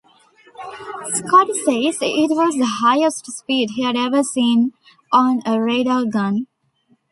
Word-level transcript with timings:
Scott 1.13 1.49
says 1.57 1.99
it 2.01 2.31
was 2.31 2.55
the 2.55 2.65
highest 2.79 3.27
speed 3.27 3.69
he'd 3.75 3.95
ever 3.95 4.23
seen 4.23 4.73
on 5.11 5.43
a 5.45 5.61
radar 5.61 6.05
gun. 6.05 6.47